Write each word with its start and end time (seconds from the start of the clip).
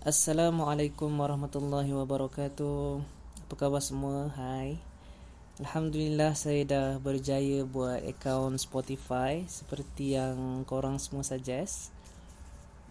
Assalamualaikum 0.00 1.12
warahmatullahi 1.12 1.92
wabarakatuh. 1.92 3.04
Apa 3.44 3.52
khabar 3.52 3.84
semua? 3.84 4.32
Hai. 4.32 4.80
Alhamdulillah 5.60 6.32
saya 6.32 6.64
dah 6.64 6.88
berjaya 6.96 7.68
buat 7.68 8.00
akaun 8.08 8.56
Spotify 8.56 9.44
seperti 9.44 10.16
yang 10.16 10.64
korang 10.64 10.96
semua 10.96 11.20
suggest. 11.20 11.92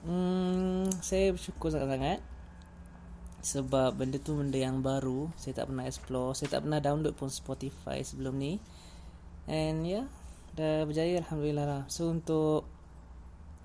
Hmm, 0.05 0.85
saya 1.01 1.33
bersyukur 1.33 1.73
sangat-sangat 1.73 2.21
sebab 3.41 3.97
benda 3.97 4.21
tu 4.21 4.37
benda 4.37 4.61
yang 4.61 4.85
baru, 4.85 5.33
saya 5.33 5.57
tak 5.57 5.73
pernah 5.73 5.89
explore, 5.89 6.37
saya 6.37 6.61
tak 6.61 6.69
pernah 6.69 6.77
download 6.77 7.17
pun 7.17 7.33
Spotify 7.33 8.05
sebelum 8.05 8.37
ni. 8.37 8.61
And 9.49 9.81
yeah, 9.81 10.05
dah 10.53 10.85
berjaya 10.85 11.25
alhamdulillah 11.25 11.65
lah. 11.65 11.83
So 11.89 12.13
untuk 12.13 12.69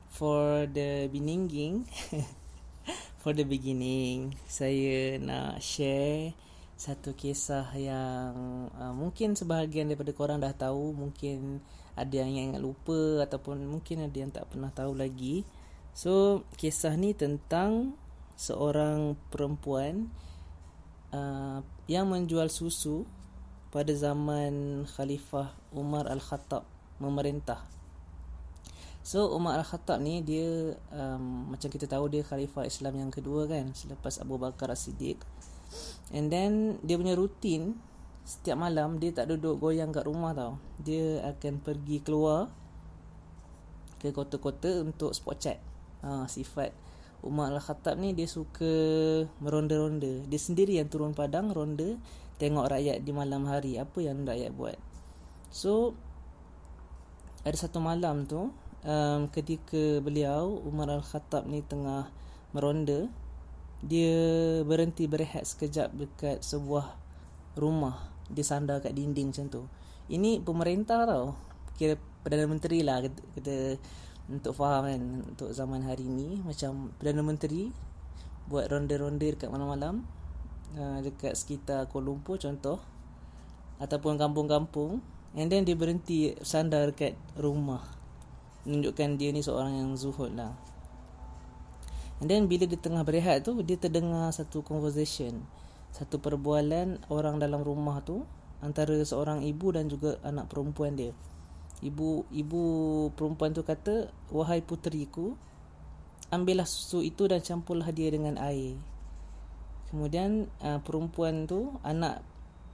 for 0.08 0.64
the 0.64 1.12
beginning 1.12 1.84
for 3.25 3.32
the 3.32 3.48
beginning 3.48 4.36
saya 4.44 5.17
nak 5.17 5.57
share 5.64 6.36
satu 6.76 7.17
kisah 7.17 7.72
yang 7.72 8.68
uh, 8.76 8.93
mungkin 8.93 9.32
sebahagian 9.32 9.89
daripada 9.89 10.12
korang 10.12 10.44
dah 10.44 10.53
tahu 10.53 10.93
mungkin 10.93 11.64
ada 11.96 12.12
yang 12.21 12.53
ingat 12.53 12.61
lupa 12.61 13.25
ataupun 13.25 13.64
mungkin 13.64 14.04
ada 14.04 14.12
yang 14.12 14.29
tak 14.29 14.53
pernah 14.53 14.68
tahu 14.68 14.93
lagi. 14.93 15.46
So 15.96 16.45
kisah 16.61 16.98
ni 17.00 17.17
tentang 17.17 17.96
seorang 18.36 19.17
perempuan 19.32 20.12
uh, 21.14 21.64
yang 21.89 22.12
menjual 22.12 22.53
susu 22.53 23.09
pada 23.72 23.95
zaman 23.96 24.84
Khalifah 24.84 25.56
Umar 25.72 26.12
Al-Khattab 26.12 26.68
memerintah 27.00 27.64
So 29.04 29.36
Umar 29.36 29.61
Al-Khattab 29.61 30.00
ni 30.00 30.25
dia 30.25 30.72
um, 30.89 31.53
macam 31.53 31.68
kita 31.68 31.85
tahu 31.85 32.08
dia 32.08 32.25
khalifah 32.25 32.64
Islam 32.64 33.05
yang 33.05 33.11
kedua 33.12 33.45
kan 33.45 33.77
selepas 33.77 34.17
Abu 34.17 34.41
Bakar 34.41 34.72
As-Siddiq. 34.72 35.20
And 36.17 36.33
then 36.33 36.81
dia 36.81 36.97
punya 36.97 37.12
rutin 37.12 37.77
setiap 38.25 38.56
malam 38.56 38.97
dia 38.97 39.12
tak 39.12 39.28
duduk 39.28 39.61
goyang 39.61 39.93
kat 39.93 40.09
rumah 40.09 40.33
tau. 40.33 40.56
Dia 40.81 41.20
akan 41.20 41.61
pergi 41.61 42.01
keluar 42.01 42.48
ke 44.01 44.09
kota-kota 44.09 44.81
untuk 44.81 45.12
spot 45.12 45.37
check. 45.37 45.61
Ha, 46.00 46.25
sifat 46.25 46.73
Umar 47.21 47.53
Al-Khattab 47.53 48.00
ni 48.00 48.17
dia 48.17 48.25
suka 48.25 48.73
meronda-ronda. 49.45 50.25
Dia 50.25 50.41
sendiri 50.41 50.81
yang 50.81 50.89
turun 50.89 51.12
padang 51.12 51.53
ronda 51.53 52.00
tengok 52.41 52.73
rakyat 52.73 53.05
di 53.05 53.12
malam 53.12 53.45
hari 53.45 53.77
apa 53.77 54.00
yang 54.00 54.25
rakyat 54.25 54.48
buat. 54.56 54.81
So 55.53 55.93
ada 57.45 57.56
satu 57.61 57.84
malam 57.84 58.25
tu 58.25 58.48
um, 58.85 59.27
ketika 59.33 59.99
beliau 60.05 60.61
Umar 60.63 60.93
Al-Khattab 60.93 61.49
ni 61.49 61.65
tengah 61.65 62.13
meronda 62.55 63.09
dia 63.85 64.17
berhenti 64.65 65.05
berehat 65.05 65.45
sekejap 65.45 65.93
dekat 65.93 66.41
sebuah 66.41 66.97
rumah. 67.61 68.09
Dia 68.33 68.41
sandar 68.41 68.81
kat 68.81 68.97
dinding 68.97 69.29
macam 69.29 69.47
tu. 69.53 69.62
Ini 70.09 70.41
pemerintah 70.41 71.05
tau. 71.05 71.37
Kira 71.77 72.01
Perdana 72.25 72.49
Menteri 72.49 72.81
lah 72.81 73.05
kita, 73.05 73.21
kita 73.37 73.57
untuk 74.33 74.57
faham 74.57 74.89
kan 74.89 75.03
untuk 75.29 75.53
zaman 75.53 75.85
hari 75.85 76.09
ni. 76.09 76.41
Macam 76.41 76.97
Perdana 76.97 77.21
Menteri 77.21 77.69
buat 78.49 78.73
ronda-ronda 78.73 79.29
dekat 79.29 79.53
malam-malam. 79.53 80.09
Uh, 80.75 81.05
dekat 81.05 81.37
sekitar 81.37 81.87
Kuala 81.93 82.09
Lumpur 82.09 82.41
contoh 82.41 82.81
ataupun 83.77 84.17
kampung-kampung. 84.17 85.05
And 85.37 85.53
then 85.53 85.69
dia 85.69 85.77
berhenti 85.77 86.33
sandar 86.41 86.89
dekat 86.89 87.21
rumah 87.37 87.85
menunjukkan 88.65 89.20
dia 89.20 89.31
ni 89.33 89.41
seorang 89.41 89.77
yang 89.77 89.91
zuhud 89.97 90.37
lah. 90.37 90.53
And 92.20 92.29
then 92.31 92.48
bila 92.48 92.65
dia 92.65 92.81
tengah 92.81 93.05
berehat 93.05 93.45
tu 93.45 93.56
dia 93.65 93.77
terdengar 93.77 94.33
satu 94.33 94.65
conversation 94.65 95.45
satu 95.95 96.19
perbualan 96.19 97.06
orang 97.06 97.39
dalam 97.39 97.62
rumah 97.62 98.03
tu 98.03 98.27
antara 98.59 98.98
seorang 99.06 99.47
ibu 99.47 99.71
dan 99.71 99.87
juga 99.87 100.19
anak 100.27 100.50
perempuan 100.50 100.99
dia. 100.99 101.15
Ibu 101.87 102.34
ibu 102.34 102.62
perempuan 103.15 103.55
tu 103.55 103.62
kata 103.62 104.11
wahai 104.34 104.59
puteriku 104.59 105.38
ambillah 106.34 106.67
susu 106.67 107.06
itu 107.06 107.31
dan 107.31 107.38
campurlah 107.47 107.94
dia 107.94 108.11
dengan 108.11 108.43
air. 108.43 108.75
Kemudian 109.94 110.50
uh, 110.67 110.83
perempuan 110.83 111.47
tu 111.47 111.78
anak 111.87 112.27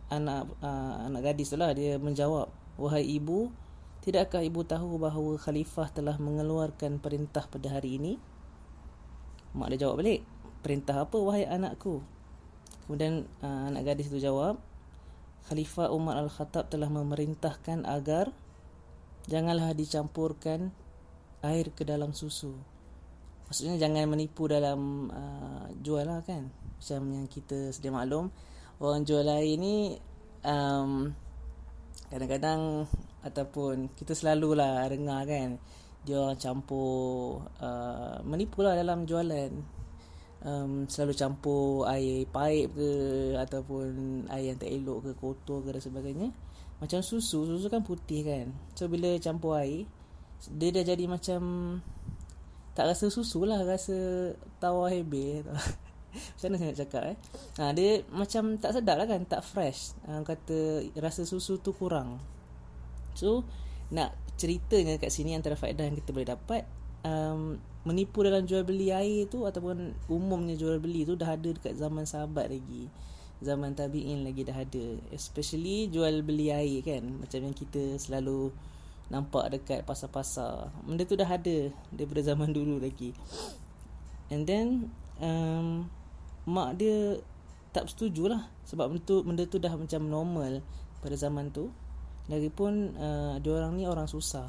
anak 0.09 0.49
uh, 0.65 1.05
anak 1.05 1.21
gadis 1.21 1.53
tu 1.53 1.61
lah 1.61 1.77
dia 1.77 2.01
menjawab 2.01 2.49
wahai 2.81 3.05
ibu 3.05 3.53
Tidakkah 4.01 4.41
ibu 4.41 4.65
tahu 4.65 4.97
bahawa 4.97 5.37
khalifah 5.37 5.93
telah 5.93 6.17
mengeluarkan 6.17 6.97
perintah 6.97 7.45
pada 7.45 7.69
hari 7.69 8.01
ini? 8.01 8.17
Mak 9.53 9.77
dia 9.77 9.85
jawab 9.85 10.01
balik. 10.01 10.25
Perintah 10.65 11.05
apa 11.05 11.17
wahai 11.21 11.45
anakku? 11.45 12.01
Kemudian 12.89 13.29
uh, 13.45 13.69
anak 13.69 13.93
gadis 13.93 14.09
itu 14.09 14.19
jawab, 14.19 14.57
Khalifah 15.47 15.95
Umar 15.95 16.19
Al-Khattab 16.21 16.69
telah 16.69 16.91
memerintahkan 16.91 17.87
agar 17.87 18.35
janganlah 19.31 19.73
dicampurkan 19.77 20.73
air 21.45 21.73
ke 21.73 21.87
dalam 21.87 22.13
susu. 22.13 22.57
Maksudnya 23.47 23.79
jangan 23.79 24.11
menipu 24.11 24.47
dalam 24.51 25.11
uh, 25.11 25.67
jual 25.81 26.09
lah 26.09 26.25
kan. 26.27 26.49
Macam 26.51 27.03
yang 27.15 27.27
kita 27.29 27.71
sedia 27.71 27.93
maklum, 27.93 28.33
orang 28.81 29.05
jual 29.05 29.27
air 29.27 29.55
ni 29.61 29.95
um, 30.45 31.13
kadang-kadang 32.11 32.91
ataupun 33.23 33.93
kita 33.95 34.17
selalulah 34.17 34.83
dengar 34.89 35.25
kan 35.29 35.61
dia 36.01 36.17
orang 36.17 36.41
campur 36.41 37.45
uh, 37.61 38.25
menipu 38.25 38.65
lah 38.65 38.77
dalam 38.77 39.05
jualan. 39.05 39.53
Um, 40.41 40.89
selalu 40.89 41.13
campur 41.13 41.85
air 41.85 42.25
paip 42.25 42.73
ke 42.73 42.93
ataupun 43.37 44.25
air 44.33 44.57
yang 44.57 44.57
tak 44.57 44.73
elok 44.73 45.05
ke 45.05 45.13
kotor 45.21 45.61
ke 45.61 45.77
dan 45.77 45.85
sebagainya. 45.85 46.29
Macam 46.81 47.05
susu 47.05 47.45
susu 47.45 47.69
kan 47.69 47.85
putih 47.85 48.25
kan. 48.25 48.47
So 48.73 48.89
bila 48.89 49.13
campur 49.21 49.61
air 49.61 49.85
dia 50.49 50.73
dah 50.73 50.85
jadi 50.97 51.05
macam 51.05 51.41
tak 52.73 52.89
rasa 52.89 53.13
susu 53.13 53.45
lah 53.45 53.61
rasa 53.61 54.33
tawar 54.57 54.89
hebe 54.89 55.45
macam 56.13 56.47
mana 56.51 56.57
saya 56.59 56.69
nak 56.71 56.79
cakap 56.83 57.03
eh? 57.07 57.17
Ha, 57.59 57.63
dia 57.73 57.91
macam 58.11 58.43
tak 58.59 58.71
sedap 58.75 58.97
lah 58.99 59.07
kan 59.07 59.23
tak 59.27 59.43
fresh. 59.47 59.95
Ha, 60.07 60.23
kata 60.27 60.87
rasa 60.99 61.23
susu 61.23 61.63
tu 61.63 61.73
kurang. 61.73 62.19
So 63.15 63.47
nak 63.91 64.15
ceritanya 64.41 64.97
kat 64.97 65.13
sini 65.13 65.37
antara 65.37 65.59
faedah 65.59 65.85
yang 65.85 65.99
kita 65.99 66.17
boleh 66.17 66.31
dapat 66.33 66.63
um, 67.05 67.61
menipu 67.85 68.25
dalam 68.25 68.45
jual 68.45 68.65
beli 68.65 68.93
air 68.93 69.29
tu 69.29 69.45
ataupun 69.45 69.97
umumnya 70.09 70.57
jual 70.57 70.81
beli 70.81 71.05
tu 71.05 71.17
dah 71.17 71.37
ada 71.37 71.51
dekat 71.53 71.77
zaman 71.77 72.05
sahabat 72.05 72.53
lagi. 72.53 72.89
Zaman 73.41 73.73
tabi'in 73.73 74.21
lagi 74.21 74.45
dah 74.45 74.57
ada. 74.57 75.01
Especially 75.13 75.89
jual 75.89 76.21
beli 76.21 76.53
air 76.53 76.85
kan 76.85 77.05
macam 77.21 77.41
yang 77.41 77.57
kita 77.57 77.97
selalu 77.97 78.53
nampak 79.11 79.51
dekat 79.51 79.81
pasar-pasar. 79.83 80.71
Benda 80.87 81.03
tu 81.09 81.19
dah 81.19 81.27
ada 81.27 81.73
daripada 81.91 82.21
zaman 82.23 82.53
dulu 82.53 82.79
lagi. 82.79 83.17
And 84.31 84.47
then 84.47 84.95
um, 85.19 85.91
mak 86.51 86.83
dia 86.83 87.23
tak 87.71 87.87
setuju 87.87 88.27
lah 88.27 88.51
sebab 88.67 88.91
benda 88.91 89.07
tu, 89.07 89.17
benda 89.23 89.45
tu 89.47 89.63
dah 89.63 89.71
macam 89.79 90.03
normal 90.11 90.59
pada 90.99 91.15
zaman 91.15 91.55
tu 91.55 91.71
Lagipun 92.31 92.95
uh, 92.95 93.43
dia 93.43 93.53
orang 93.59 93.75
ni 93.75 93.91
orang 93.91 94.07
susah. 94.07 94.47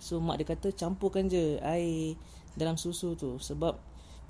So 0.00 0.24
mak 0.24 0.40
dia 0.40 0.48
kata 0.48 0.72
campurkan 0.72 1.28
je 1.28 1.60
air 1.60 2.16
dalam 2.56 2.80
susu 2.80 3.12
tu 3.12 3.36
sebab 3.36 3.76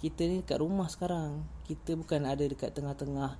kita 0.02 0.26
ni 0.26 0.42
kat 0.42 0.58
rumah 0.58 0.90
sekarang. 0.90 1.46
Kita 1.70 1.94
bukan 1.94 2.26
ada 2.26 2.42
dekat 2.42 2.74
tengah-tengah 2.74 3.38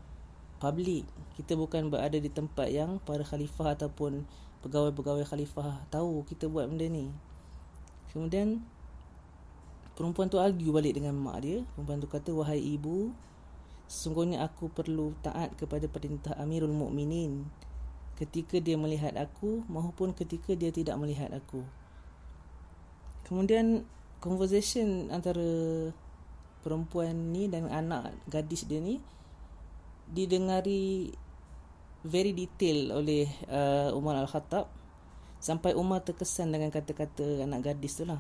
public. 0.63 1.03
Kita 1.35 1.59
bukan 1.59 1.91
berada 1.91 2.15
di 2.15 2.31
tempat 2.31 2.71
yang 2.71 3.03
para 3.03 3.27
khalifah 3.27 3.75
ataupun 3.75 4.23
pegawai-pegawai 4.63 5.27
khalifah 5.27 5.83
tahu 5.91 6.23
kita 6.23 6.47
buat 6.47 6.71
benda 6.71 6.87
ni. 6.87 7.11
Kemudian 8.15 8.63
perempuan 9.97 10.29
tu 10.29 10.37
argue 10.37 10.71
balik 10.71 11.01
dengan 11.01 11.17
mak 11.17 11.41
dia. 11.43 11.65
Perempuan 11.75 11.99
tu 11.99 12.07
kata 12.07 12.31
wahai 12.37 12.61
ibu, 12.61 13.11
sesungguhnya 13.89 14.45
aku 14.45 14.69
perlu 14.69 15.17
taat 15.25 15.57
kepada 15.57 15.89
perintah 15.89 16.37
Amirul 16.37 16.77
Mukminin 16.77 17.49
ketika 18.17 18.57
dia 18.61 18.81
melihat 18.81 19.13
aku 19.17 19.65
maupun 19.69 20.17
ketika 20.17 20.57
dia 20.57 20.73
tidak 20.73 20.97
melihat 20.97 21.33
aku. 21.33 21.65
Kemudian 23.29 23.85
conversation 24.21 25.13
antara 25.13 25.45
perempuan 26.65 27.31
ni 27.31 27.47
dan 27.47 27.69
anak 27.69 28.17
gadis 28.27 28.65
dia 28.65 28.81
ni 28.81 28.99
didengari 30.09 31.13
very 32.07 32.31
detail 32.33 33.03
oleh 33.03 33.27
uh, 33.51 33.91
Umar 33.93 34.19
Al-Khattab 34.23 34.71
sampai 35.43 35.75
Umar 35.75 36.03
terkesan 36.07 36.55
dengan 36.55 36.71
kata-kata 36.73 37.45
anak 37.45 37.75
gadis 37.75 37.99
tu 38.01 38.07
lah. 38.07 38.19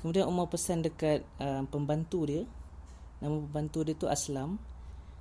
Kemudian 0.00 0.28
Umar 0.28 0.52
pesan 0.52 0.84
dekat 0.84 1.24
uh, 1.40 1.64
pembantu 1.68 2.28
dia 2.28 2.42
Nama 3.20 3.32
pembantu 3.32 3.80
dia 3.82 3.96
tu 3.96 4.06
Aslam 4.06 4.60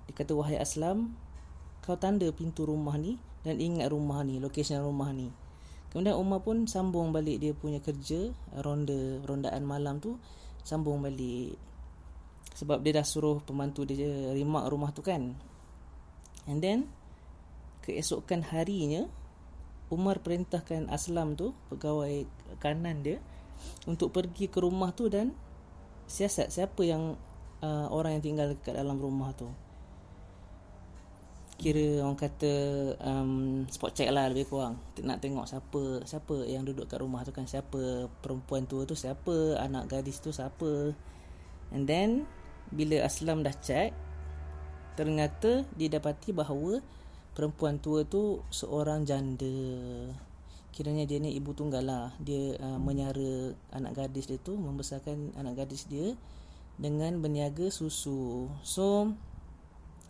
Dia 0.08 0.14
kata 0.14 0.36
wahai 0.36 0.60
Aslam 0.60 1.16
Kau 1.86 1.96
tanda 1.96 2.28
pintu 2.34 2.66
rumah 2.66 2.98
ni 2.98 3.16
dan 3.46 3.62
ingat 3.62 3.94
rumah 3.94 4.26
ni, 4.26 4.42
location 4.42 4.82
rumah 4.82 5.14
ni. 5.14 5.30
Kemudian 5.94 6.18
Umar 6.18 6.42
pun 6.42 6.66
sambung 6.66 7.14
balik 7.14 7.38
dia 7.38 7.54
punya 7.54 7.78
kerja, 7.78 8.34
ronda 8.58 9.22
rondaan 9.22 9.64
malam 9.64 10.02
tu 10.02 10.18
sambung 10.66 11.06
balik. 11.06 11.56
sebab 12.56 12.80
dia 12.80 12.96
dah 12.96 13.04
suruh 13.04 13.44
pembantu 13.44 13.84
dia 13.84 14.32
rimak 14.32 14.72
rumah 14.72 14.96
tu 14.96 15.04
kan 15.04 15.36
and 16.48 16.64
then 16.64 16.88
keesokan 17.84 18.48
harinya 18.48 19.12
Umar 19.92 20.24
perintahkan 20.24 20.88
Aslam 20.88 21.36
tu 21.36 21.52
pegawai 21.68 22.24
kanan 22.64 23.04
dia 23.04 23.20
untuk 23.86 24.12
pergi 24.14 24.50
ke 24.50 24.60
rumah 24.62 24.92
tu 24.92 25.08
dan 25.08 25.34
siasat 26.06 26.54
siapa 26.54 26.82
yang 26.86 27.18
uh, 27.62 27.88
orang 27.90 28.18
yang 28.18 28.24
tinggal 28.24 28.48
dekat 28.54 28.78
dalam 28.78 28.98
rumah 28.98 29.34
tu. 29.34 29.50
Kira 31.56 32.04
orang 32.04 32.20
kata 32.20 32.52
um, 33.00 33.64
spot 33.72 33.96
check 33.96 34.12
lah 34.12 34.28
lebih 34.28 34.52
kurang. 34.52 34.76
Nak 35.00 35.24
tengok 35.24 35.48
siapa 35.48 36.04
siapa 36.04 36.44
yang 36.44 36.68
duduk 36.68 36.92
kat 36.92 37.00
rumah 37.00 37.24
tu 37.24 37.32
kan. 37.32 37.48
Siapa 37.48 38.12
perempuan 38.20 38.68
tua 38.68 38.84
tu 38.84 38.94
siapa 38.94 39.56
anak 39.64 39.88
gadis 39.88 40.20
tu 40.20 40.36
siapa. 40.36 40.92
And 41.72 41.88
then 41.88 42.28
bila 42.76 43.08
Aslam 43.08 43.46
dah 43.46 43.56
check 43.56 43.96
ternyata 45.00 45.64
didapati 45.76 46.32
bahawa 46.36 46.84
perempuan 47.36 47.80
tua 47.80 48.08
tu 48.08 48.44
seorang 48.52 49.04
janda 49.04 49.52
kiranya 50.76 51.08
dia 51.08 51.24
ni 51.24 51.32
ibu 51.40 51.56
tunggal 51.56 51.88
lah. 51.88 52.12
Dia 52.20 52.60
uh, 52.60 52.76
menyara 52.76 53.56
anak 53.72 53.96
gadis 53.96 54.28
dia 54.28 54.36
tu 54.36 54.60
membesarkan 54.60 55.32
anak 55.40 55.64
gadis 55.64 55.88
dia 55.88 56.12
dengan 56.76 57.16
berniaga 57.24 57.72
susu. 57.72 58.52
So 58.60 59.16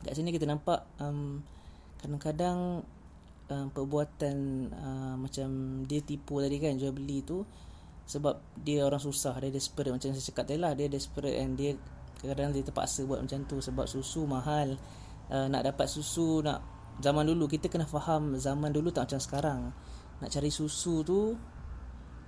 kat 0.01 0.17
sini 0.17 0.33
kita 0.33 0.50
nampak 0.50 0.89
um, 0.97 1.45
kadang-kadang 2.01 2.81
um, 3.53 3.67
perbuatan 3.69 4.38
uh, 4.73 5.15
macam 5.21 5.81
dia 5.85 6.01
tipu 6.01 6.41
tadi 6.41 6.57
kan 6.57 6.81
jual 6.81 6.94
beli 6.97 7.21
tu 7.21 7.45
sebab 8.09 8.41
dia 8.57 8.81
orang 8.81 9.01
susah 9.01 9.38
dia 9.38 9.53
desperate. 9.53 9.94
Macam 9.94 10.09
saya 10.18 10.25
cakap 10.25 10.50
tadi 10.50 10.57
lah 10.57 10.73
dia 10.73 10.89
desperate 10.89 11.38
and 11.38 11.53
dia 11.53 11.77
kadang-kadang 12.18 12.57
dia 12.57 12.65
terpaksa 12.65 13.06
buat 13.06 13.21
macam 13.21 13.45
tu 13.45 13.61
sebab 13.61 13.85
susu 13.85 14.25
mahal. 14.25 14.81
Uh, 15.29 15.45
nak 15.45 15.61
dapat 15.61 15.85
susu 15.85 16.41
nak 16.41 16.61
zaman 17.01 17.27
dulu 17.27 17.50
kita 17.50 17.68
kena 17.68 17.85
faham 17.85 18.38
zaman 18.39 18.71
dulu 18.71 18.94
tak 18.94 19.09
macam 19.09 19.21
sekarang 19.21 19.59
nak 20.23 20.29
cari 20.31 20.51
susu 20.51 21.03
tu 21.03 21.35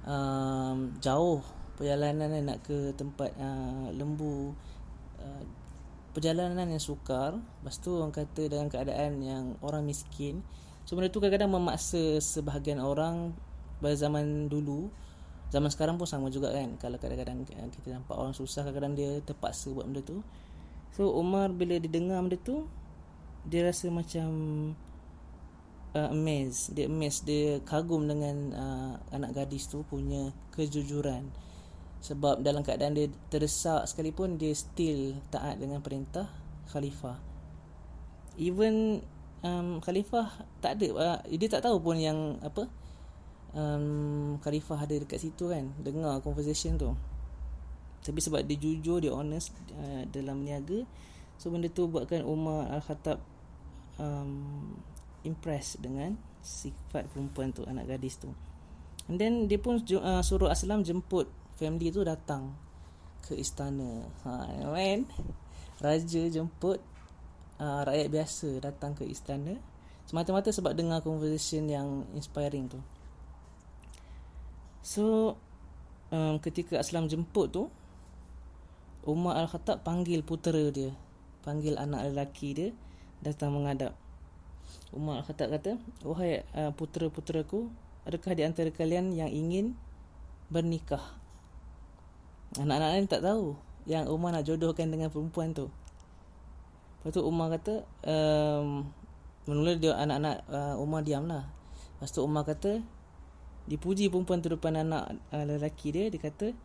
um, 0.07 0.77
jauh. 0.99 1.43
Perjalanan 1.77 2.41
nak 2.41 2.65
ke 2.65 2.95
tempat 2.97 3.31
uh, 3.37 3.93
lembu. 3.93 4.57
Uh, 5.21 5.43
perjalanan 6.17 6.65
yang 6.65 6.81
sukar. 6.81 7.37
Lepas 7.37 7.77
tu 7.77 7.93
orang 7.93 8.09
kata 8.09 8.49
dalam 8.49 8.67
keadaan 8.67 9.21
yang 9.21 9.45
orang 9.61 9.85
miskin. 9.85 10.41
So 10.87 10.95
benda 10.95 11.11
tu 11.11 11.19
kadang-kadang 11.19 11.51
memaksa 11.51 12.23
sebahagian 12.23 12.79
orang 12.79 13.35
Pada 13.77 13.93
zaman 13.93 14.49
dulu. 14.49 14.89
Zaman 15.53 15.69
sekarang 15.69 16.01
pun 16.01 16.09
sama 16.09 16.33
juga 16.33 16.49
kan. 16.49 16.75
Kalau 16.81 16.97
kadang-kadang 16.97 17.45
kita 17.45 17.87
nampak 17.93 18.17
orang 18.17 18.33
susah 18.33 18.65
Kadang-kadang 18.65 18.95
dia 18.97 19.11
terpaksa 19.21 19.69
buat 19.71 19.85
benda 19.85 20.01
tu. 20.01 20.25
So 20.97 21.13
Umar 21.13 21.53
bila 21.53 21.77
dia 21.77 21.91
dengar 21.91 22.17
benda 22.25 22.39
tu 22.41 22.65
Dia 23.45 23.69
rasa 23.69 23.93
macam 23.93 24.27
uh, 25.95 26.09
Amazed 26.11 26.75
Dia 26.75 26.89
amazed 26.89 27.23
Dia 27.23 27.61
kagum 27.63 28.09
dengan 28.09 28.35
uh, 28.55 28.93
anak 29.13 29.37
gadis 29.37 29.69
tu 29.69 29.85
punya 29.87 30.33
kejujuran. 30.55 31.29
Sebab 32.03 32.41
dalam 32.41 32.61
keadaan 32.61 32.93
dia 32.97 33.07
terdesak 33.29 33.85
sekalipun 33.89 34.37
dia 34.39 34.53
still 34.53 35.17
taat 35.33 35.57
dengan 35.61 35.81
perintah 35.81 36.29
khalifah. 36.69 37.17
Even 38.37 39.01
um, 39.41 39.81
khalifah 39.81 40.45
tak 40.61 40.77
ada 40.77 40.87
uh, 40.93 41.19
dia 41.25 41.49
tak 41.49 41.65
tahu 41.65 41.81
pun 41.81 41.97
yang 41.97 42.37
apa 42.45 42.69
um, 43.57 44.37
khalifah 44.41 44.85
ada 44.85 44.95
dekat 44.97 45.19
situ 45.19 45.49
kan. 45.49 45.73
Dengar 45.81 46.21
conversation 46.21 46.77
tu. 46.77 46.93
Tapi 48.05 48.19
sebab 48.21 48.45
dia 48.45 48.55
jujur 48.55 49.01
dia 49.01 49.11
honest 49.11 49.51
uh, 49.73 50.05
dalam 50.13 50.45
niaga 50.45 50.85
so 51.37 51.53
benda 51.53 51.69
tu 51.69 51.85
buatkan 51.85 52.25
Umar 52.25 52.65
Al-Khattab 52.73 53.21
um, 54.01 54.73
impress 55.27 55.75
dengan 55.77 56.15
sifat 56.39 57.11
perempuan 57.11 57.51
tu 57.51 57.67
anak 57.67 57.91
gadis 57.91 58.15
tu 58.17 58.31
and 59.11 59.19
then 59.19 59.51
dia 59.51 59.59
pun 59.59 59.83
uh, 59.83 60.23
suruh 60.23 60.47
Aslam 60.47 60.87
jemput 60.87 61.27
family 61.59 61.91
tu 61.91 62.05
datang 62.05 62.53
ke 63.27 63.35
istana. 63.35 64.07
Ha, 64.23 64.63
kan? 64.71 65.03
Raja 65.83 66.21
jemput 66.31 66.79
uh, 67.59 67.81
rakyat 67.83 68.07
biasa 68.07 68.49
datang 68.63 68.95
ke 68.95 69.03
istana 69.03 69.59
semata-mata 70.07 70.47
sebab 70.55 70.71
dengar 70.71 71.03
conversation 71.03 71.67
yang 71.67 72.07
inspiring 72.15 72.71
tu. 72.71 72.79
So 74.79 75.35
um, 76.15 76.39
ketika 76.39 76.79
Aslam 76.79 77.11
jemput 77.11 77.51
tu 77.51 77.67
Umar 79.03 79.43
Al-Khattab 79.43 79.83
panggil 79.83 80.23
putera 80.23 80.71
dia, 80.71 80.95
panggil 81.43 81.75
anak 81.75 82.11
lelaki 82.11 82.55
dia 82.55 82.69
datang 83.19 83.55
menghadap. 83.55 83.95
Umar 84.95 85.21
Al-Khattab 85.21 85.51
kata, 85.51 85.71
"Wahai 86.03 86.43
uh, 86.55 86.71
putera-puteraku, 86.73 87.67
adakah 88.07 88.33
di 88.33 88.43
antara 88.47 88.69
kalian 88.71 89.11
yang 89.11 89.31
ingin 89.31 89.75
bernikah?" 90.47 91.17
Anak-anak 92.55 92.89
lain 92.95 93.07
tak 93.11 93.21
tahu 93.27 93.59
Yang 93.83 94.05
Umar 94.07 94.31
nak 94.31 94.47
jodohkan 94.47 94.87
dengan 94.87 95.11
perempuan 95.11 95.51
tu. 95.51 95.67
Lepas 96.99 97.11
tu 97.11 97.21
Umar 97.23 97.51
kata 97.51 97.83
um, 98.07 98.87
Mula 99.47 99.79
dia 99.79 99.95
anak-anak 99.95 100.37
uh, 100.51 100.75
Umar 100.79 101.03
diam 101.07 101.23
lah 101.23 101.47
Lepas 101.95 102.11
tu 102.11 102.19
Umar 102.23 102.43
kata 102.43 102.83
Dipuji 103.67 104.07
perempuan 104.07 104.39
tu 104.39 104.47
depan 104.47 104.79
anak 104.79 105.19
uh, 105.31 105.43
lelaki 105.43 105.91
dia. 105.91 106.07
Dia 106.07 106.19
kata 106.23 106.55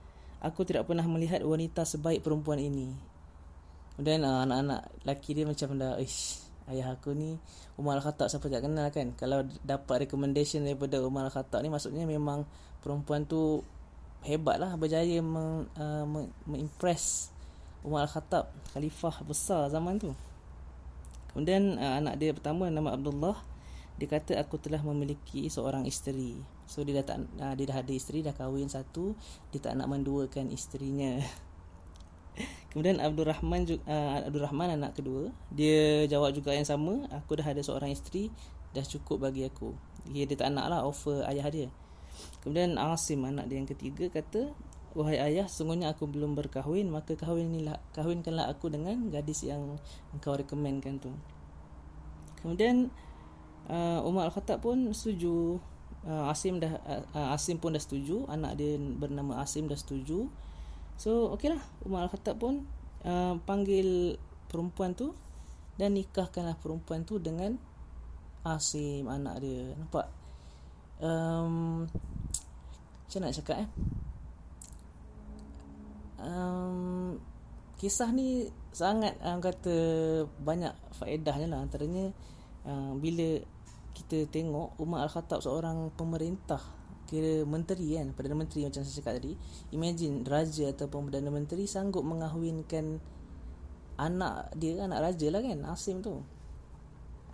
Aku 0.42 0.66
tidak 0.66 0.90
pernah 0.90 1.06
melihat 1.06 1.42
wanita 1.46 1.86
sebaik 1.86 2.26
perempuan 2.26 2.58
ini. 2.58 2.90
Dan 3.98 4.26
uh, 4.26 4.42
anak-anak 4.42 5.02
lelaki 5.02 5.30
dia 5.34 5.46
macam 5.46 5.78
dah 5.78 5.98
Ish 5.98 6.51
Ayah 6.70 6.94
aku 6.94 7.10
ni 7.16 7.42
Umar 7.74 7.98
Al-Khattab 7.98 8.30
siapa 8.30 8.46
tak 8.46 8.62
kenal 8.66 8.88
kan? 8.94 9.14
Kalau 9.18 9.42
dapat 9.66 10.06
recommendation 10.06 10.62
daripada 10.62 11.02
Umar 11.02 11.26
Al-Khattab 11.26 11.62
ni 11.64 11.70
Maksudnya 11.70 12.06
memang 12.06 12.46
Perempuan 12.82 13.22
tu 13.22 13.62
hebatlah 14.26 14.74
berjaya 14.74 15.22
meng, 15.22 15.70
uh, 15.78 16.06
mengimpress 16.46 17.30
Umar 17.86 18.06
Al-Khattab 18.06 18.50
khalifah 18.74 19.22
besar 19.26 19.70
zaman 19.70 19.98
tu. 20.02 20.14
Kemudian 21.30 21.78
uh, 21.78 22.02
anak 22.02 22.18
dia 22.18 22.34
pertama 22.34 22.66
nama 22.70 22.94
Abdullah 22.94 23.38
dia 24.02 24.08
kata 24.10 24.34
aku 24.42 24.58
telah 24.58 24.82
memiliki 24.82 25.46
seorang 25.46 25.86
isteri. 25.86 26.38
So 26.66 26.82
dia 26.82 27.02
dah 27.02 27.06
tak 27.14 27.18
uh, 27.38 27.54
dia 27.54 27.66
dah 27.70 27.78
ada 27.86 27.92
isteri 27.94 28.26
dah 28.26 28.34
kahwin 28.34 28.66
satu 28.66 29.14
dia 29.54 29.62
tak 29.62 29.78
nak 29.78 29.86
menduakan 29.86 30.50
isterinya 30.50 31.22
kemudian 32.72 32.98
Abdul 32.98 33.28
Rahman 33.28 33.68
uh, 33.68 34.24
Abdul 34.24 34.44
Rahman 34.44 34.76
anak 34.80 34.96
kedua 34.96 35.32
dia 35.52 36.08
jawab 36.08 36.32
juga 36.32 36.56
yang 36.56 36.64
sama 36.64 37.04
aku 37.12 37.36
dah 37.36 37.46
ada 37.46 37.60
seorang 37.60 37.92
isteri 37.92 38.32
dah 38.72 38.84
cukup 38.84 39.28
bagi 39.28 39.44
aku 39.44 39.76
dia, 40.08 40.24
dia 40.24 40.36
tak 40.36 40.50
nak 40.50 40.72
lah 40.72 40.80
offer 40.82 41.22
ayah 41.28 41.46
dia 41.52 41.68
Kemudian 42.42 42.76
Asim 42.78 43.22
anak 43.22 43.48
dia 43.48 43.56
yang 43.58 43.70
ketiga 43.70 44.10
kata, 44.10 44.52
"Wahai 44.92 45.18
ayah, 45.22 45.46
sungguhnya 45.46 45.94
aku 45.94 46.10
belum 46.10 46.34
berkahwin, 46.36 46.90
maka 46.90 47.14
kahwinilah 47.14 47.78
kahwinkanlah 47.96 48.50
aku 48.50 48.68
dengan 48.68 49.08
gadis 49.08 49.46
yang 49.46 49.78
engkau 50.12 50.34
rekomenkan 50.34 50.98
tu." 50.98 51.10
Kemudian 52.42 52.90
uh, 53.70 54.02
Umar 54.02 54.28
Al-Khattab 54.30 54.62
pun 54.62 54.90
setuju. 54.90 55.62
Uh, 56.02 56.26
Asim 56.26 56.58
dah 56.58 56.82
uh, 57.14 57.30
Asim 57.30 57.62
pun 57.62 57.78
dah 57.78 57.82
setuju, 57.82 58.26
anak 58.26 58.58
dia 58.58 58.74
bernama 58.76 59.38
Asim 59.38 59.70
dah 59.70 59.78
setuju. 59.78 60.26
So, 60.96 61.32
okeylah 61.34 61.60
Umar 61.86 62.06
Al-Khattab 62.06 62.38
pun 62.38 62.66
uh, 63.06 63.34
panggil 63.42 64.16
perempuan 64.46 64.94
tu 64.96 65.16
dan 65.76 65.96
nikahkanlah 65.96 66.58
perempuan 66.60 67.02
tu 67.06 67.18
dengan 67.18 67.56
Asim 68.42 69.06
anak 69.06 69.38
dia. 69.38 69.70
Nampak? 69.78 70.06
Um, 71.02 71.86
macam 73.12 73.18
nak 73.28 73.34
cakap 73.36 73.56
eh 73.66 73.68
um, 76.22 77.18
kisah 77.76 78.08
ni 78.14 78.48
sangat 78.70 79.18
um, 79.20 79.42
kata 79.42 79.74
banyak 80.40 80.72
faedahnya 80.96 81.50
lah 81.50 81.60
antaranya 81.66 82.14
um, 82.64 82.96
bila 83.02 83.42
kita 83.92 84.24
tengok 84.32 84.80
Umar 84.80 85.04
Al-Khattab 85.04 85.44
seorang 85.44 85.92
pemerintah 85.92 86.62
kira 87.12 87.44
menteri 87.44 88.00
kan 88.00 88.16
Perdana 88.16 88.40
Menteri 88.40 88.64
macam 88.64 88.80
saya 88.80 88.94
cakap 88.96 89.20
tadi. 89.20 89.36
Imagine 89.76 90.24
raja 90.24 90.72
ataupun 90.72 91.12
Perdana 91.12 91.28
Menteri 91.28 91.68
sanggup 91.68 92.00
mengahwinkan 92.08 92.96
anak 94.00 94.56
dia 94.56 94.80
anak 94.80 95.12
raja 95.12 95.28
lah 95.28 95.44
kan 95.44 95.58
Asim 95.68 96.00
tu. 96.00 96.24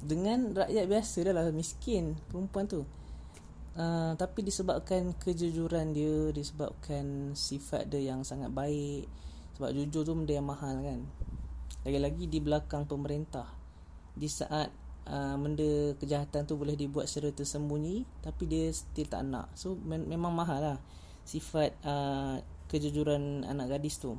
Dengan 0.03 0.51
rakyat 0.59 0.85
biasa 0.91 1.19
dah 1.31 1.35
lah 1.35 1.55
miskin 1.55 2.19
perempuan 2.27 2.67
tu. 2.67 2.83
Uh, 3.79 4.19
tapi 4.19 4.43
disebabkan 4.43 5.15
kejujuran 5.23 5.95
dia 5.95 6.35
disebabkan 6.35 7.39
sifat 7.39 7.87
dia 7.87 8.11
yang 8.11 8.27
sangat 8.27 8.51
baik 8.51 9.07
sebab 9.55 9.71
jujur 9.71 10.03
tu 10.03 10.19
benda 10.19 10.35
yang 10.35 10.51
mahal 10.51 10.83
kan. 10.83 11.07
Lagi-lagi 11.87 12.27
di 12.27 12.43
belakang 12.43 12.91
pemerintah 12.91 13.47
di 14.19 14.27
saat 14.27 14.88
uh, 15.09 15.35
benda 15.41 15.97
kejahatan 15.97 16.45
tu 16.45 16.55
boleh 16.55 16.77
dibuat 16.77 17.09
secara 17.09 17.33
tersembunyi 17.33 18.05
tapi 18.21 18.45
dia 18.47 18.71
still 18.71 19.09
tak 19.09 19.25
nak. 19.25 19.51
So 19.57 19.75
me- 19.75 20.05
memang 20.05 20.37
mahal 20.37 20.61
lah 20.61 20.79
sifat 21.25 21.77
uh, 21.85 22.41
kejujuran 22.69 23.49
anak 23.49 23.77
gadis 23.77 23.99
tu. 23.99 24.17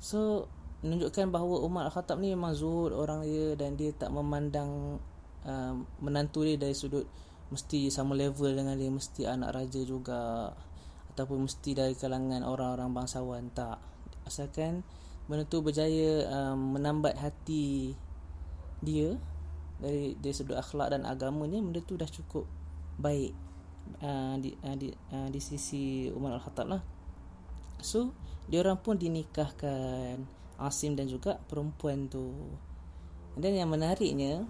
So 0.00 0.48
menunjukkan 0.80 1.28
bahawa 1.28 1.60
Umar 1.60 1.92
Al-Khattab 1.92 2.20
ni 2.20 2.32
memang 2.32 2.56
zuhud 2.56 2.96
orang 2.96 3.24
dia 3.24 3.52
dan 3.56 3.76
dia 3.76 3.92
tak 3.92 4.08
memandang 4.12 4.96
uh, 5.44 5.74
menantu 6.00 6.44
dia 6.44 6.56
dari 6.56 6.72
sudut 6.72 7.04
mesti 7.52 7.92
sama 7.92 8.16
level 8.16 8.54
dengan 8.54 8.78
dia 8.78 8.88
mesti 8.88 9.28
anak 9.28 9.52
raja 9.52 9.80
juga 9.84 10.54
ataupun 11.12 11.44
mesti 11.44 11.76
dari 11.76 11.92
kalangan 11.92 12.46
orang-orang 12.46 12.96
bangsawan. 12.96 13.52
Tak. 13.52 13.76
Asalkan 14.24 14.86
benda 15.28 15.44
tu 15.44 15.60
berjaya 15.60 16.26
um, 16.32 16.80
menambat 16.80 17.14
hati 17.20 17.92
dia 18.80 19.20
dari 19.80 20.14
dari 20.20 20.34
sudut 20.36 20.60
akhlak 20.60 20.92
dan 20.92 21.08
agamanya 21.08 21.58
benda 21.58 21.80
tu 21.80 21.96
dah 21.96 22.08
cukup 22.08 22.44
baik 23.00 23.32
uh, 24.04 24.36
di 24.36 24.52
uh, 24.60 24.76
di 24.76 24.92
uh, 24.92 25.28
di 25.32 25.40
sisi 25.40 26.12
Umar 26.12 26.36
Al-Khattab 26.36 26.66
lah. 26.68 26.82
So 27.80 28.12
dia 28.46 28.60
orang 28.60 28.78
pun 28.84 29.00
dinikahkan 29.00 30.20
Asim 30.60 30.92
dan 30.92 31.08
juga 31.08 31.40
perempuan 31.48 32.12
tu. 32.12 32.36
Dan 33.32 33.56
yang 33.56 33.72
menariknya 33.72 34.44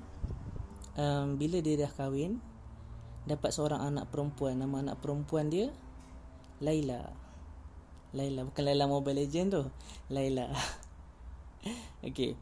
um, 0.99 1.39
bila 1.39 1.63
dia 1.63 1.87
dah 1.87 1.93
kahwin 1.95 2.43
dapat 3.31 3.55
seorang 3.55 3.79
anak 3.79 4.11
perempuan. 4.11 4.59
Nama 4.59 4.91
anak 4.91 4.97
perempuan 4.99 5.47
dia 5.47 5.71
Laila. 6.59 7.15
Laila 8.11 8.43
bukan 8.43 8.63
Laila 8.67 8.91
Mobile 8.91 9.23
Legend 9.23 9.49
tu. 9.55 9.63
Laila. 10.11 10.51
Okey. 12.11 12.35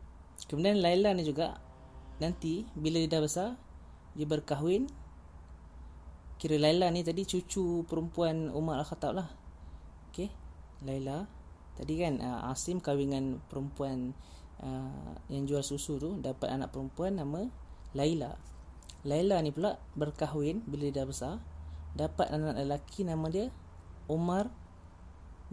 Kemudian 0.48 0.80
Laila 0.80 1.12
ni 1.12 1.28
juga 1.28 1.60
nanti 2.18 2.66
bila 2.74 2.98
dia 3.02 3.18
dah 3.18 3.22
besar 3.22 3.48
dia 4.18 4.26
berkahwin 4.26 4.90
kira 6.38 6.58
Laila 6.58 6.90
ni 6.90 7.02
tadi 7.02 7.26
cucu 7.26 7.86
perempuan 7.86 8.50
Umar 8.54 8.82
Al-Khattab 8.82 9.12
lah 9.14 9.28
Okey 10.10 10.30
Laila 10.86 11.38
Tadi 11.78 11.94
kan 11.94 12.18
uh, 12.18 12.50
Asim 12.50 12.82
kahwin 12.82 13.38
perempuan 13.46 14.10
uh, 14.58 15.14
yang 15.30 15.46
jual 15.46 15.62
susu 15.62 16.02
tu 16.02 16.18
dapat 16.18 16.50
anak 16.50 16.74
perempuan 16.74 17.14
nama 17.14 17.46
Laila. 17.94 18.34
Laila 19.06 19.38
ni 19.38 19.54
pula 19.54 19.78
berkahwin 19.94 20.66
bila 20.66 20.90
dia 20.90 20.98
dah 20.98 21.06
besar 21.06 21.34
dapat 21.94 22.34
anak 22.34 22.58
lelaki 22.58 23.06
nama 23.06 23.30
dia 23.30 23.54
Umar 24.10 24.50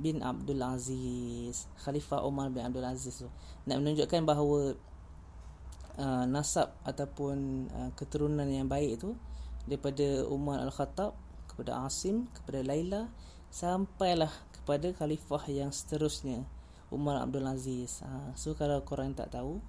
bin 0.02 0.26
Abdul 0.26 0.66
Aziz. 0.66 1.70
Khalifah 1.86 2.26
Umar 2.26 2.50
bin 2.50 2.66
Abdul 2.66 2.90
Aziz 2.90 3.22
tu. 3.22 3.30
Nak 3.70 3.86
menunjukkan 3.86 4.26
bahawa 4.26 4.74
uh, 5.98 6.25
nasab 6.28 6.75
ataupun 6.84 7.68
uh, 7.72 7.90
keturunan 7.96 8.48
yang 8.48 8.68
baik 8.70 9.02
tu 9.02 9.16
daripada 9.66 10.24
Umar 10.30 10.62
Al-Khattab 10.62 11.18
kepada 11.50 11.88
Asim 11.88 12.28
kepada 12.36 12.62
Laila 12.62 13.10
sampailah 13.50 14.32
kepada 14.52 14.92
khalifah 14.92 15.44
yang 15.48 15.72
seterusnya 15.72 16.44
Umar 16.92 17.24
Abdul 17.24 17.48
Aziz. 17.48 18.04
Ha, 18.04 18.36
so 18.38 18.54
kalau 18.54 18.84
korang 18.84 19.16
tak 19.16 19.34
tahu 19.34 19.64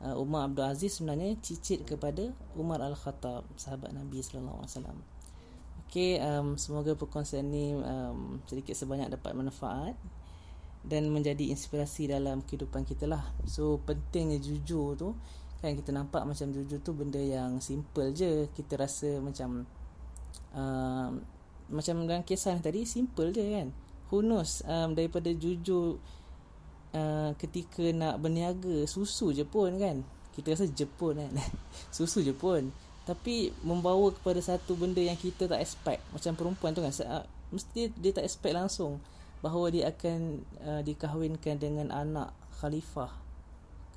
uh, 0.00 0.14
Umar 0.16 0.48
Abdul 0.48 0.68
Aziz 0.68 0.96
sebenarnya 0.98 1.36
cicit 1.42 1.84
kepada 1.84 2.30
Umar 2.54 2.78
Al-Khattab 2.80 3.44
sahabat 3.58 3.90
Nabi 3.92 4.22
sallallahu 4.22 4.62
alaihi 4.62 4.72
wasallam. 4.72 4.98
Okey, 5.88 6.20
um, 6.20 6.60
semoga 6.60 6.92
perkongsian 6.92 7.48
ni 7.48 7.72
um, 7.72 8.44
sedikit 8.44 8.76
sebanyak 8.76 9.08
dapat 9.08 9.32
manfaat 9.32 9.96
dan 10.84 11.08
menjadi 11.08 11.48
inspirasi 11.48 12.06
dalam 12.12 12.44
kehidupan 12.44 12.84
kita 12.84 13.08
lah. 13.08 13.24
So 13.48 13.80
pentingnya 13.82 14.36
jujur 14.38 14.94
tu 15.00 15.16
kan 15.58 15.74
kita 15.74 15.90
nampak 15.90 16.22
macam 16.22 16.54
jujur 16.54 16.78
tu 16.78 16.94
benda 16.94 17.18
yang 17.18 17.58
simple 17.58 18.14
je. 18.14 18.46
Kita 18.54 18.78
rasa 18.78 19.18
macam 19.18 19.66
um, 20.54 21.10
macam 21.68 21.94
dalam 22.06 22.22
kisah 22.22 22.56
tadi 22.62 22.86
simple 22.86 23.34
je 23.34 23.42
kan. 23.42 23.68
Who 24.08 24.24
knows 24.24 24.62
um, 24.64 24.94
daripada 24.94 25.28
jujur 25.34 25.98
uh, 26.94 27.30
ketika 27.36 27.90
nak 27.90 28.22
berniaga 28.22 28.86
susu 28.86 29.34
je 29.34 29.42
pun 29.42 29.74
kan. 29.76 30.06
Kita 30.38 30.54
rasa 30.54 30.70
Jepun 30.70 31.18
kan. 31.18 31.34
Susu 31.96 32.22
je 32.22 32.30
pun. 32.30 32.70
Tapi 33.02 33.50
membawa 33.66 34.14
kepada 34.14 34.38
satu 34.38 34.78
benda 34.78 35.02
yang 35.02 35.18
kita 35.18 35.50
tak 35.50 35.58
expect. 35.58 35.98
Macam 36.14 36.38
perempuan 36.38 36.70
tu 36.78 36.80
kan 36.86 36.94
uh, 37.02 37.26
mesti 37.50 37.90
dia 37.98 38.14
tak 38.14 38.22
expect 38.22 38.54
langsung 38.54 39.02
bahawa 39.42 39.74
dia 39.74 39.90
akan 39.90 40.46
uh, 40.62 40.82
dikahwinkan 40.86 41.58
dengan 41.58 41.90
anak 41.90 42.30
khalifah 42.58 43.27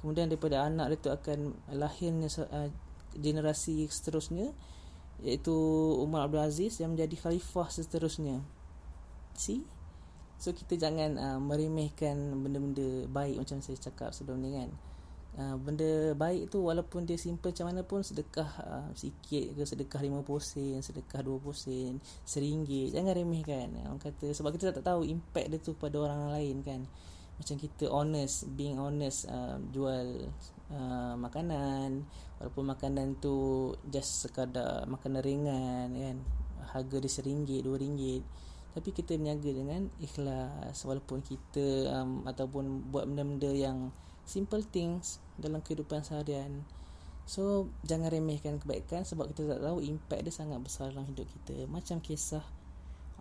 kemudian 0.01 0.27
daripada 0.27 0.65
anak 0.65 0.97
dia 0.97 0.99
tu 0.99 1.09
akan 1.13 1.39
lahirnya 1.71 2.27
uh, 2.49 2.69
generasi 3.15 3.85
seterusnya 3.87 4.51
iaitu 5.21 5.53
Umar 6.01 6.25
Abdul 6.25 6.41
Aziz 6.41 6.81
yang 6.81 6.97
menjadi 6.97 7.29
khalifah 7.29 7.69
seterusnya 7.69 8.41
see 9.37 9.61
So 10.41 10.57
kita 10.57 10.73
jangan 10.73 11.21
uh, 11.21 11.37
meremehkan 11.37 12.17
benda-benda 12.41 13.05
baik 13.13 13.45
macam 13.45 13.61
saya 13.61 13.77
cakap 13.77 14.09
sebelum 14.09 14.41
ni 14.41 14.57
kan. 14.57 14.73
Uh, 15.37 15.55
benda 15.61 16.17
baik 16.17 16.49
tu 16.49 16.65
walaupun 16.65 17.05
dia 17.05 17.15
simple 17.15 17.53
macam 17.53 17.69
mana 17.69 17.85
pun 17.85 18.01
sedekah 18.01 18.49
uh, 18.65 18.89
sikit 18.97 19.53
ke 19.53 19.63
sedekah 19.63 20.01
50 20.01 20.25
sen, 20.41 20.81
sedekah 20.81 21.21
20 21.21 21.45
sen, 21.53 21.93
seringgit. 22.25 22.89
Jangan 22.89 23.13
remehkan. 23.13 23.69
Orang 23.85 24.01
kata 24.01 24.33
sebab 24.33 24.49
kita 24.57 24.73
tak 24.73 24.81
tahu 24.81 25.05
impact 25.05 25.47
dia 25.53 25.59
tu 25.61 25.77
pada 25.77 26.01
orang 26.01 26.33
lain 26.33 26.65
kan. 26.65 26.81
Macam 27.41 27.57
kita 27.57 27.89
honest, 27.89 28.45
being 28.53 28.77
honest 28.77 29.25
uh, 29.25 29.57
jual 29.73 30.29
uh, 30.69 31.17
makanan. 31.17 32.05
Walaupun 32.37 32.69
makanan 32.69 33.17
tu 33.17 33.73
just 33.89 34.21
sekadar 34.21 34.85
makanan 34.85 35.25
ringan 35.25 35.89
kan. 35.89 36.17
Harga 36.69 37.01
dia 37.01 37.09
seringgit, 37.09 37.65
dua 37.65 37.81
ringgit. 37.81 38.21
Tapi 38.77 38.93
kita 38.93 39.17
berniaga 39.17 39.49
dengan 39.49 39.89
ikhlas. 39.97 40.85
Walaupun 40.85 41.25
kita 41.25 41.89
um, 41.97 42.21
ataupun 42.29 42.93
buat 42.93 43.09
benda-benda 43.09 43.49
yang 43.49 43.89
simple 44.21 44.61
things 44.61 45.17
dalam 45.41 45.65
kehidupan 45.65 46.05
seharian. 46.05 46.61
So 47.25 47.73
jangan 47.81 48.13
remehkan 48.13 48.61
kebaikan 48.61 49.01
sebab 49.01 49.33
kita 49.33 49.57
tak 49.57 49.65
tahu 49.65 49.81
impact 49.81 50.29
dia 50.29 50.33
sangat 50.33 50.61
besar 50.61 50.93
dalam 50.93 51.09
hidup 51.09 51.25
kita. 51.25 51.65
Macam 51.65 51.97
kisah 51.97 52.45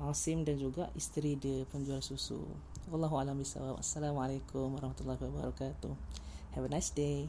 Asim 0.00 0.49
dan 0.49 0.57
juga 0.57 0.88
isteri 0.97 1.37
dia 1.37 1.69
penjual 1.69 2.00
susu 2.00 2.40
Wallahu 2.88 3.21
a'lam 3.21 3.37
bishawab. 3.37 3.78
Assalamualaikum 3.78 4.75
warahmatullahi 4.75 5.21
wabarakatuh. 5.21 5.92
Have 6.57 6.64
a 6.64 6.71
nice 6.73 6.88
day. 6.90 7.28